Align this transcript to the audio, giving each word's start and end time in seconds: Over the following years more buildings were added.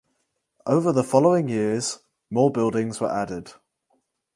Over 0.65 0.93
the 0.93 1.03
following 1.03 1.47
years 1.47 1.99
more 2.31 2.51
buildings 2.51 2.99
were 2.99 3.11
added. 3.11 3.53